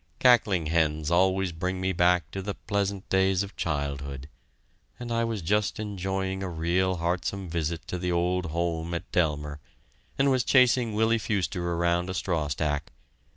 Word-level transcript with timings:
Cackling 0.17 0.65
hens 0.65 1.11
always 1.11 1.51
bring 1.51 1.79
me 1.79 1.93
back 1.93 2.31
to 2.31 2.41
the 2.41 2.55
pleasant 2.55 3.07
days 3.09 3.43
of 3.43 3.55
childhood, 3.55 4.27
and 4.99 5.11
I 5.11 5.23
was 5.23 5.43
just 5.43 5.79
enjoying 5.79 6.41
a 6.41 6.49
real 6.49 6.95
heartsome 6.95 7.47
visit 7.49 7.85
to 7.89 7.99
the 7.99 8.11
old 8.11 8.47
home 8.47 8.95
at 8.95 9.11
Delmer... 9.11 9.59
and 10.17 10.31
was 10.31 10.43
chasing 10.43 10.95
Willie 10.95 11.19
Fewster 11.19 11.61
around 11.75 12.09
a 12.09 12.15
straw 12.15 12.47
stack... 12.47 12.91